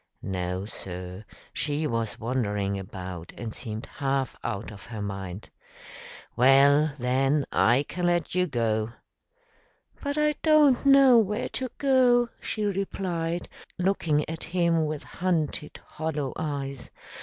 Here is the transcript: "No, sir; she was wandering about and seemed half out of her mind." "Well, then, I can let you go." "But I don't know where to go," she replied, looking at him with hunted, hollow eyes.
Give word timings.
"No, 0.23 0.65
sir; 0.65 1.25
she 1.53 1.85
was 1.85 2.19
wandering 2.19 2.79
about 2.79 3.31
and 3.37 3.53
seemed 3.53 3.85
half 3.85 4.35
out 4.43 4.71
of 4.71 4.87
her 4.87 4.99
mind." 4.99 5.51
"Well, 6.35 6.93
then, 6.97 7.45
I 7.51 7.83
can 7.87 8.07
let 8.07 8.33
you 8.33 8.47
go." 8.47 8.93
"But 10.01 10.17
I 10.17 10.33
don't 10.41 10.87
know 10.87 11.19
where 11.19 11.49
to 11.49 11.69
go," 11.77 12.29
she 12.39 12.65
replied, 12.65 13.47
looking 13.77 14.27
at 14.27 14.45
him 14.45 14.87
with 14.87 15.03
hunted, 15.03 15.79
hollow 15.85 16.33
eyes. 16.35 16.89